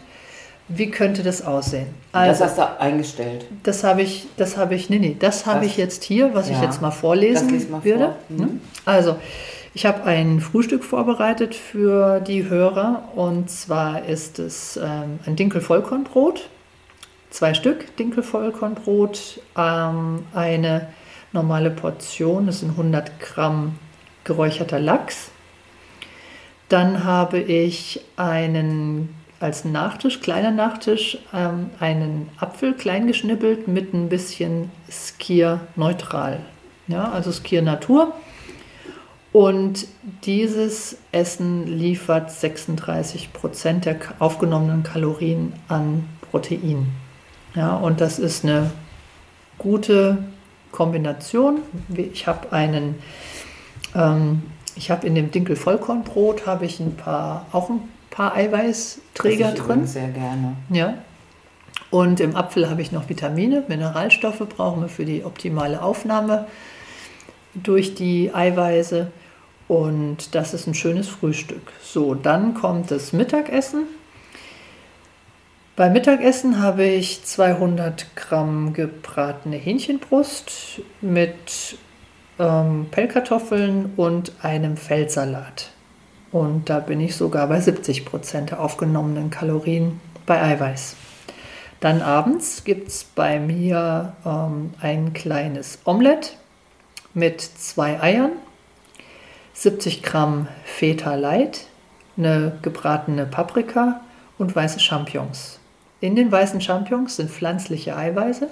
wie 0.68 0.90
könnte 0.90 1.22
das 1.22 1.44
aussehen? 1.44 1.88
Also, 2.12 2.44
das 2.44 2.52
hast 2.52 2.58
du 2.58 2.80
eingestellt. 2.80 3.46
Das 3.64 3.84
habe 3.84 4.02
ich, 4.02 4.28
das 4.38 4.58
habe 4.58 4.76
ich, 4.76 4.90
nee, 4.90 5.00
nee, 5.00 5.16
das 5.18 5.46
habe 5.46 5.66
ich 5.66 5.78
jetzt 5.78 6.04
hier, 6.04 6.34
was 6.34 6.50
ja. 6.50 6.56
ich 6.56 6.62
jetzt 6.62 6.82
mal 6.82 6.92
vorlesen 6.92 7.70
mal 7.70 7.84
würde. 7.84 8.16
Vor. 8.28 8.38
Mhm. 8.38 8.62
Also, 8.84 9.18
ich 9.76 9.86
habe 9.86 10.06
ein 10.06 10.40
Frühstück 10.40 10.84
vorbereitet 10.84 11.54
für 11.54 12.22
die 12.22 12.50
Hörer 12.50 13.10
und 13.16 13.50
zwar 13.50 14.06
ist 14.06 14.40
es 14.40 14.78
ähm, 14.78 15.20
ein 15.26 15.36
Dinkelvollkornbrot, 15.36 16.50
zwei 17.30 17.54
Stück 17.54 17.96
Dinkelvollkornbrot, 17.98 19.42
ähm, 19.58 20.24
eine 20.34 20.88
normale 21.34 21.72
Portion, 21.72 22.48
das 22.48 22.62
sind 22.62 22.72
100 22.72 23.20
Gramm 23.20 23.78
geräucherter 24.24 24.80
Lachs. 24.80 25.30
Dann 26.70 27.04
habe 27.04 27.40
ich 27.40 28.00
einen 28.16 29.14
als 29.40 29.66
Nachtisch, 29.66 30.22
kleiner 30.22 30.52
Nachtisch, 30.52 31.18
ähm, 31.34 31.70
einen 31.80 32.30
Apfel 32.40 32.74
klein 32.74 33.08
geschnippelt 33.08 33.68
mit 33.68 33.94
ein 33.94 34.10
bisschen 34.10 34.72
Skier 34.90 35.62
neutral. 35.76 36.40
Ja, 36.88 37.12
also 37.12 37.32
Skier 37.32 37.62
Natur 37.62 38.14
und 39.36 39.88
dieses 40.24 40.98
Essen 41.12 41.68
liefert 41.68 42.32
36 42.32 43.34
Prozent 43.34 43.84
der 43.84 43.98
aufgenommenen 44.20 44.84
Kalorien 44.84 45.52
an 45.68 46.08
Protein. 46.22 46.88
Ja, 47.54 47.76
und 47.76 48.00
das 48.00 48.18
ist 48.18 48.46
eine 48.46 48.72
gute 49.58 50.20
Kombination. 50.72 51.60
Ich 51.96 52.28
habe 52.28 52.54
einen, 52.54 52.96
ähm, 53.94 54.44
ich 54.76 54.90
habe 54.90 55.06
in 55.06 55.16
dem 55.16 55.32
Dinkel 55.32 55.58
Vollkornbrot 55.58 56.46
habe 56.46 56.66
ich 56.66 56.80
ein 56.80 56.96
paar, 56.96 57.46
auch 57.52 57.70
ein 57.70 57.82
paar 58.16 58.34
Eiweißträger 58.34 59.52
drin. 59.52 59.86
Sehr 59.86 60.08
gerne. 60.08 60.56
Ja. 60.70 60.96
Und 61.92 62.20
im 62.20 62.36
Apfel 62.36 62.70
habe 62.70 62.82
ich 62.82 62.92
noch 62.92 63.10
Vitamine, 63.10 63.64
Mineralstoffe 63.68 64.44
brauchen 64.50 64.82
wir 64.82 64.90
für 64.90 65.06
die 65.06 65.24
optimale 65.24 65.82
Aufnahme 65.82 66.48
durch 67.54 67.94
die 67.94 68.34
Eiweiße. 68.34 69.12
Und 69.68 70.34
das 70.34 70.54
ist 70.54 70.68
ein 70.68 70.74
schönes 70.74 71.10
Frühstück. 71.10 71.74
So, 71.82 72.16
dann 72.16 72.54
kommt 72.54 72.92
das 72.92 73.14
Mittagessen. 73.14 73.84
Beim 75.76 75.92
Mittagessen 75.92 76.62
habe 76.62 76.86
ich 76.86 77.24
200 77.24 78.16
Gramm 78.16 78.74
gebratene 78.74 79.58
Hähnchenbrust 79.58 80.82
mit 81.02 81.78
ähm, 82.40 82.88
Pellkartoffeln 82.92 83.92
und 83.98 84.32
einem 84.42 84.78
Feldsalat. 84.78 85.72
Und 86.36 86.70
da 86.70 86.80
bin 86.82 87.00
ich 87.00 87.16
sogar 87.16 87.48
bei 87.48 87.62
70 87.62 88.04
Prozent 88.04 88.52
der 88.52 88.60
aufgenommenen 88.60 89.30
Kalorien 89.30 90.02
bei 90.26 90.42
Eiweiß. 90.42 90.98
Dann 91.80 92.02
abends 92.02 92.66
gibt 92.66 92.90
es 92.90 93.06
bei 93.06 93.40
mir 93.40 94.18
ähm, 94.26 94.74
ein 94.82 95.14
kleines 95.14 95.80
Omelett 95.86 96.36
mit 97.14 97.40
zwei 97.40 98.02
Eiern 98.02 98.34
70 99.54 100.04
Gramm 100.04 100.50
Feta 100.66 101.16
Light, 101.16 101.68
eine 102.18 102.60
gebratene 102.62 103.26
Paprika 103.26 104.02
und 104.38 104.54
weiße 104.54 104.82
Champignons. 104.82 105.60
In 106.02 106.18
den 106.18 106.34
weißen 106.34 106.60
Champignons 106.60 107.16
sind 107.16 107.32
pflanzliche 107.32 107.96
Eiweiße. 107.96 108.50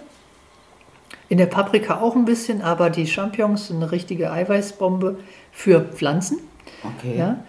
In 1.27 1.37
der 1.37 1.47
Paprika 1.47 1.99
auch 1.99 2.15
ein 2.15 2.23
bisschen, 2.23 2.61
aber 2.61 2.89
die 2.89 3.07
Champignons 3.07 3.67
sind 3.67 3.83
eine 3.83 3.91
richtige 3.91 4.31
Eiweißbombe 4.31 5.19
für 5.51 5.81
Pflanzen. 5.81 6.37
Okay. 6.81 7.17
Ja? 7.17 7.43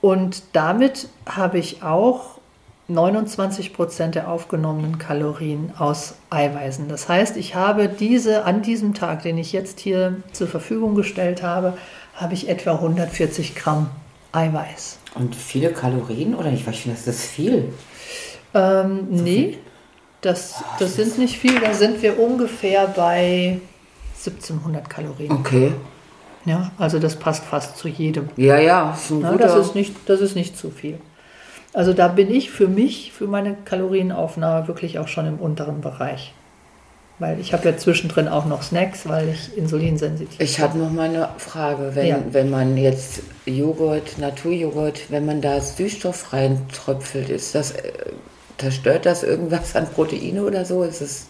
Und 0.00 0.42
damit 0.52 1.08
habe 1.26 1.58
ich 1.58 1.82
auch 1.82 2.36
29 2.88 3.72
Prozent 3.72 4.14
der 4.14 4.30
aufgenommenen 4.30 4.98
Kalorien 4.98 5.72
aus 5.76 6.14
Eiweißen. 6.30 6.88
Das 6.88 7.08
heißt, 7.08 7.36
ich 7.36 7.54
habe 7.54 7.88
diese 7.88 8.44
an 8.44 8.62
diesem 8.62 8.94
Tag, 8.94 9.22
den 9.22 9.38
ich 9.38 9.52
jetzt 9.52 9.80
hier 9.80 10.16
zur 10.32 10.46
Verfügung 10.46 10.94
gestellt 10.94 11.42
habe, 11.42 11.76
habe 12.14 12.34
ich 12.34 12.48
etwa 12.48 12.74
140 12.74 13.56
Gramm 13.56 13.90
Eiweiß. 14.32 14.98
Und 15.14 15.34
viele 15.34 15.70
Kalorien 15.72 16.34
oder 16.34 16.50
nicht? 16.50 16.66
Ich 16.68 16.80
finde, 16.80 16.96
das 16.96 17.06
ist 17.06 17.24
viel. 17.24 17.72
Ähm, 18.54 19.08
so 19.10 19.22
nee, 19.22 19.36
viel? 19.36 19.58
das, 20.20 20.54
ah, 20.58 20.76
das 20.78 20.94
sind 20.94 21.18
nicht 21.18 21.38
viel. 21.38 21.58
Da 21.58 21.72
sind 21.74 22.00
wir 22.02 22.20
ungefähr 22.20 22.86
bei 22.86 23.58
1700 24.18 24.88
Kalorien. 24.88 25.32
Okay. 25.32 25.72
Ja, 26.46 26.70
also 26.78 26.98
das 26.98 27.16
passt 27.16 27.44
fast 27.44 27.76
zu 27.76 27.88
jedem. 27.88 28.28
Ja, 28.36 28.58
ja, 28.58 28.92
ist 28.94 29.10
ein 29.10 29.20
Ja, 29.20 29.32
guter. 29.32 29.48
das, 29.48 29.66
ist 29.66 29.74
nicht, 29.74 29.94
das 30.06 30.20
ist 30.20 30.34
nicht 30.36 30.56
zu 30.56 30.70
viel. 30.70 30.98
Also 31.74 31.92
da 31.92 32.08
bin 32.08 32.32
ich 32.32 32.50
für 32.50 32.68
mich, 32.68 33.12
für 33.12 33.26
meine 33.26 33.54
Kalorienaufnahme 33.64 34.66
wirklich 34.68 34.98
auch 34.98 35.08
schon 35.08 35.26
im 35.26 35.36
unteren 35.38 35.80
Bereich. 35.82 36.32
Weil 37.18 37.40
ich 37.40 37.52
habe 37.54 37.64
ja 37.68 37.76
zwischendrin 37.76 38.28
auch 38.28 38.44
noch 38.44 38.62
Snacks, 38.62 39.08
weil 39.08 39.30
ich 39.30 39.56
insulinsensitiv 39.56 40.38
Ich 40.38 40.60
habe 40.60 40.78
noch 40.78 40.90
mal 40.90 41.08
eine 41.08 41.28
Frage. 41.38 41.92
Wenn, 41.94 42.06
Ja. 42.06 42.18
wenn 42.30 42.50
man 42.50 42.76
jetzt 42.76 43.20
Joghurt, 43.46 44.18
Naturjoghurt, 44.18 45.10
wenn 45.10 45.24
man 45.24 45.40
da 45.40 45.60
Süßstoff 45.60 46.32
reintröpfelt, 46.34 47.30
ist 47.30 47.54
das, 47.54 47.72
äh, 47.72 47.92
zerstört 48.58 49.06
das 49.06 49.22
irgendwas 49.22 49.74
an 49.76 49.86
Proteine 49.88 50.42
oder 50.44 50.64
so? 50.66 50.82
Ist 50.82 51.00
es, 51.00 51.26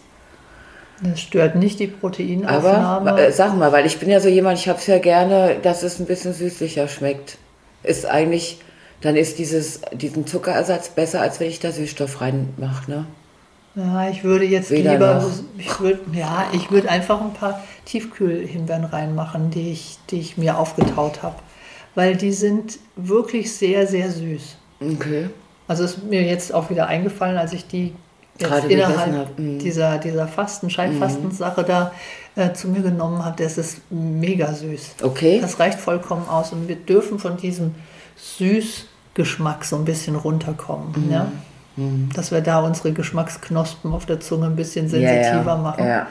Das 1.01 1.19
stört 1.19 1.55
nicht 1.55 1.79
die 1.79 1.87
Proteinaufnahme. 1.87 3.11
aber 3.11 3.21
äh, 3.21 3.31
sag 3.31 3.55
mal, 3.55 3.71
weil 3.71 3.85
ich 3.85 3.99
bin 3.99 4.09
ja 4.09 4.19
so 4.19 4.29
jemand, 4.29 4.57
ich 4.57 4.67
habe 4.67 4.79
es 4.79 4.87
ja 4.87 4.97
gerne, 4.97 5.57
dass 5.61 5.83
es 5.83 5.99
ein 5.99 6.05
bisschen 6.05 6.33
süßlicher 6.33 6.87
schmeckt. 6.87 7.37
Ist 7.83 8.05
eigentlich, 8.05 8.59
dann 9.01 9.15
ist 9.15 9.37
dieses, 9.37 9.81
diesen 9.93 10.25
Zuckerersatz 10.25 10.89
besser, 10.89 11.21
als 11.21 11.39
wenn 11.39 11.49
ich 11.49 11.59
da 11.59 11.71
Süßstoff 11.71 12.21
reinmache, 12.21 12.89
ne? 12.89 13.05
ja, 13.77 14.09
ich 14.09 14.23
würde 14.23 14.45
jetzt 14.45 14.71
Weder 14.71 14.93
lieber, 14.93 15.15
noch. 15.15 15.29
ich 15.57 15.79
würde, 15.79 15.99
ja, 16.13 16.47
ich 16.51 16.71
würde 16.71 16.89
einfach 16.89 17.21
ein 17.21 17.33
paar 17.33 17.63
Tiefkühlhimbeeren 17.85 18.85
reinmachen, 18.85 19.51
die 19.51 19.71
ich, 19.71 19.99
die 20.09 20.19
ich 20.19 20.37
mir 20.37 20.57
aufgetaut 20.57 21.21
habe. 21.21 21.35
Weil 21.93 22.15
die 22.15 22.31
sind 22.31 22.79
wirklich 22.95 23.53
sehr, 23.53 23.85
sehr 23.85 24.11
süß. 24.11 24.57
Okay. 24.81 25.29
Also 25.67 25.83
ist 25.83 26.03
mir 26.03 26.23
jetzt 26.23 26.53
auch 26.53 26.69
wieder 26.69 26.87
eingefallen, 26.87 27.37
als 27.37 27.53
ich 27.53 27.67
die 27.67 27.93
Gerade 28.37 28.67
innerhalb 28.67 29.15
hab, 29.15 29.39
mhm. 29.39 29.59
dieser, 29.59 29.97
dieser 29.97 30.27
Fasten, 30.27 30.69
Scheinfastensache 30.69 31.63
da 31.63 31.91
äh, 32.35 32.53
zu 32.53 32.67
mir 32.67 32.81
genommen 32.81 33.25
habe, 33.25 33.41
das 33.41 33.57
ist 33.57 33.81
mega 33.89 34.53
süß. 34.53 34.95
Okay. 35.01 35.39
Das 35.41 35.59
reicht 35.59 35.79
vollkommen 35.79 36.27
aus 36.29 36.51
und 36.51 36.67
wir 36.67 36.75
dürfen 36.75 37.19
von 37.19 37.37
diesem 37.37 37.75
Süßgeschmack 38.15 39.65
so 39.65 39.75
ein 39.75 39.85
bisschen 39.85 40.15
runterkommen. 40.15 41.05
Mhm. 41.07 41.11
Ja? 41.11 41.31
Dass 42.15 42.31
wir 42.31 42.41
da 42.41 42.61
unsere 42.61 42.91
Geschmacksknospen 42.91 43.93
auf 43.93 44.07
der 44.07 44.19
Zunge 44.19 44.47
ein 44.47 44.55
bisschen 44.55 44.85
Ja, 44.85 45.09
sensitiver 45.09 45.51
ja. 45.51 45.57
machen. 45.57 45.85
Ja. 45.85 46.07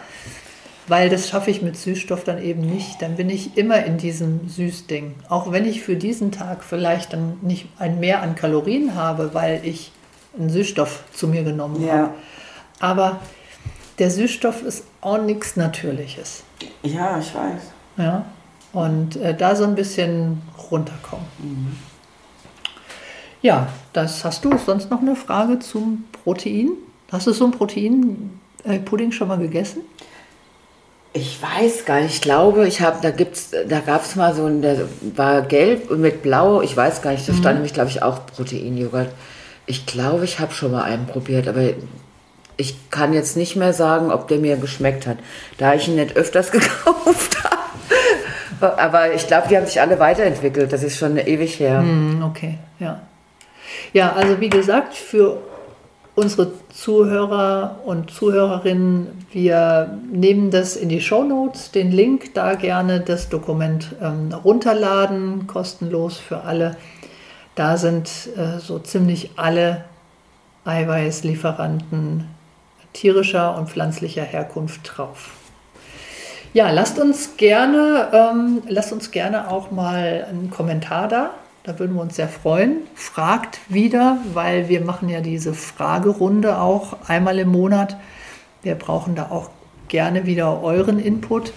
Weil 0.88 1.08
das 1.08 1.28
schaffe 1.28 1.50
ich 1.50 1.62
mit 1.62 1.76
Süßstoff 1.76 2.22
dann 2.22 2.40
eben 2.40 2.60
nicht. 2.60 3.02
Dann 3.02 3.16
bin 3.16 3.28
ich 3.28 3.56
immer 3.56 3.84
in 3.84 3.98
diesem 3.98 4.48
Süßding. 4.48 5.16
Auch 5.28 5.50
wenn 5.50 5.64
ich 5.64 5.82
für 5.82 5.96
diesen 5.96 6.30
Tag 6.30 6.62
vielleicht 6.62 7.12
dann 7.12 7.38
nicht 7.42 7.66
ein 7.78 7.98
Mehr 7.98 8.22
an 8.22 8.36
Kalorien 8.36 8.94
habe, 8.94 9.34
weil 9.34 9.60
ich 9.64 9.90
einen 10.38 10.50
Süßstoff 10.50 11.04
zu 11.12 11.28
mir 11.28 11.42
genommen 11.42 11.84
Ja. 11.84 11.92
habe. 11.92 12.10
Aber 12.80 13.20
der 13.98 14.10
Süßstoff 14.10 14.62
ist 14.62 14.84
auch 15.00 15.18
nichts 15.22 15.56
Natürliches. 15.56 16.42
Ja, 16.82 17.18
ich 17.18 17.34
weiß. 17.34 17.62
Ja? 17.96 18.26
Und 18.72 19.16
äh, 19.16 19.34
da 19.34 19.56
so 19.56 19.64
ein 19.64 19.74
bisschen 19.74 20.42
runterkommen. 20.70 21.24
Ja, 23.42 23.68
das 23.92 24.24
hast 24.24 24.44
du. 24.44 24.50
Sonst 24.58 24.90
noch 24.90 25.00
eine 25.00 25.16
Frage 25.16 25.58
zum 25.58 26.04
Protein? 26.24 26.70
Hast 27.12 27.26
du 27.26 27.32
so 27.32 27.44
ein 27.46 27.52
Protein-Pudding 27.52 29.12
schon 29.12 29.28
mal 29.28 29.38
gegessen? 29.38 29.82
Ich 31.12 31.40
weiß 31.40 31.86
gar 31.86 32.00
nicht, 32.00 32.14
ich 32.16 32.20
glaube, 32.20 32.66
ich 32.68 32.82
habe, 32.82 32.98
da 33.00 33.10
gibt's, 33.10 33.50
da 33.66 33.80
gab 33.80 34.04
es 34.04 34.16
mal 34.16 34.34
so 34.34 34.44
ein, 34.44 34.60
der 34.60 34.86
war 35.14 35.40
gelb 35.42 35.90
und 35.90 36.02
mit 36.02 36.22
blau, 36.22 36.60
ich 36.60 36.76
weiß 36.76 37.00
gar 37.00 37.12
nicht, 37.12 37.26
da 37.26 37.32
stand 37.32 37.54
nämlich, 37.54 37.72
glaube 37.72 37.88
ich, 37.88 38.02
auch 38.02 38.26
Proteinjoghurt. 38.26 39.08
Ich 39.66 39.86
glaube, 39.86 40.24
ich 40.24 40.38
habe 40.38 40.52
schon 40.52 40.72
mal 40.72 40.84
einen 40.84 41.06
probiert, 41.06 41.48
aber 41.48 41.62
ich 42.56 42.90
kann 42.90 43.12
jetzt 43.12 43.36
nicht 43.36 43.56
mehr 43.56 43.72
sagen, 43.72 44.10
ob 44.10 44.28
der 44.28 44.38
mir 44.38 44.56
geschmeckt 44.56 45.06
hat, 45.06 45.18
da 45.58 45.74
ich 45.74 45.88
ihn 45.88 45.96
nicht 45.96 46.16
öfters 46.16 46.50
gekauft 46.52 47.36
habe. 47.42 48.78
Aber 48.78 49.12
ich 49.12 49.26
glaube, 49.26 49.48
die 49.48 49.56
haben 49.56 49.66
sich 49.66 49.80
alle 49.80 49.98
weiterentwickelt, 49.98 50.72
das 50.72 50.82
ist 50.82 50.96
schon 50.96 51.18
ewig 51.18 51.60
her. 51.60 51.80
Hm, 51.80 52.22
okay, 52.22 52.58
ja. 52.78 53.02
Ja, 53.92 54.12
also 54.12 54.40
wie 54.40 54.48
gesagt, 54.48 54.94
für 54.94 55.38
unsere 56.14 56.52
Zuhörer 56.70 57.80
und 57.84 58.10
Zuhörerinnen, 58.10 59.26
wir 59.32 59.98
nehmen 60.10 60.50
das 60.50 60.74
in 60.74 60.88
die 60.88 61.02
Show 61.02 61.22
Notes, 61.22 61.70
den 61.70 61.92
Link, 61.92 62.34
da 62.34 62.54
gerne 62.54 63.00
das 63.00 63.28
Dokument 63.28 63.94
ähm, 64.02 64.32
runterladen, 64.32 65.46
kostenlos 65.46 66.16
für 66.16 66.42
alle. 66.42 66.76
Da 67.56 67.78
sind 67.78 68.08
äh, 68.36 68.60
so 68.60 68.78
ziemlich 68.78 69.30
alle 69.36 69.84
Eiweißlieferanten 70.64 72.28
tierischer 72.92 73.56
und 73.56 73.68
pflanzlicher 73.68 74.22
Herkunft 74.22 74.80
drauf. 74.84 75.30
Ja, 76.52 76.70
lasst 76.70 76.98
uns 76.98 77.36
gerne, 77.36 78.08
ähm, 78.12 78.62
lasst 78.68 78.92
uns 78.92 79.10
gerne 79.10 79.50
auch 79.50 79.70
mal 79.70 80.26
einen 80.28 80.50
Kommentar 80.50 81.08
da. 81.08 81.30
Da 81.64 81.78
würden 81.78 81.96
wir 81.96 82.02
uns 82.02 82.16
sehr 82.16 82.28
freuen. 82.28 82.82
Fragt 82.94 83.58
wieder, 83.68 84.18
weil 84.32 84.68
wir 84.68 84.80
machen 84.82 85.08
ja 85.08 85.20
diese 85.20 85.52
Fragerunde 85.52 86.58
auch 86.58 86.96
einmal 87.08 87.38
im 87.38 87.48
Monat. 87.48 87.96
Wir 88.62 88.74
brauchen 88.74 89.16
da 89.16 89.30
auch 89.30 89.50
gerne 89.88 90.26
wieder 90.26 90.62
euren 90.62 90.98
Input, 90.98 91.52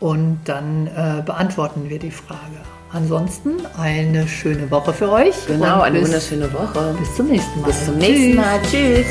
und 0.00 0.40
dann 0.44 0.86
äh, 0.86 1.22
beantworten 1.24 1.90
wir 1.90 1.98
die 1.98 2.10
Frage. 2.10 2.60
Ansonsten 2.90 3.66
eine 3.76 4.26
schöne 4.26 4.70
Woche 4.70 4.94
für 4.94 5.10
euch. 5.10 5.34
Genau, 5.46 5.82
eine 5.82 5.98
bis, 5.98 6.08
wunderschöne 6.08 6.50
Woche. 6.52 6.96
bis 6.98 7.14
zum 7.16 7.28
nächsten 7.28 7.60
Mal. 7.60 7.66
Bis 7.66 7.84
zum 7.84 7.98
nächsten 7.98 8.16
Tschüss. 8.16 8.36
Mal. 8.36 8.62
Tschüss. 8.62 9.06